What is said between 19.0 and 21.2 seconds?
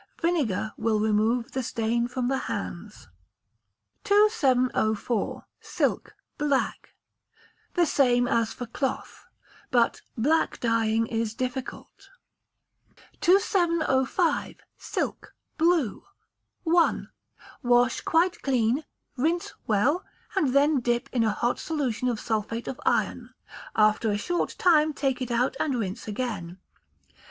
rinse well, and then dip